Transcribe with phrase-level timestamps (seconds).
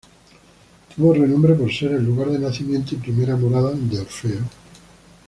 [0.95, 4.39] Tuvo renombre por ser el lugar de nacimiento y primera morada de Orfeo.